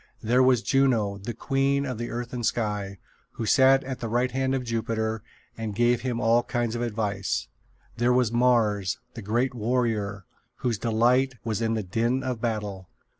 [0.23, 2.97] There was Juno, the queen of earth and sky,
[3.33, 5.21] who sat at the right hand of Jupiter
[5.55, 7.47] and gave him all kinds of advice.
[7.97, 10.25] There was Mars, the great warrior,
[10.55, 12.89] whose delight was in the din of battle.